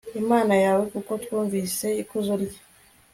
[0.21, 2.59] imana yawe, kuko twumvise ikuzo rye